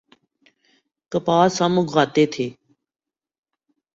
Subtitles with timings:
[1.11, 2.47] کپاس ہم اگاتے تھے۔